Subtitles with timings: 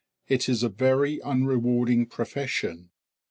[0.27, 2.89] It is a very unrewarding profession.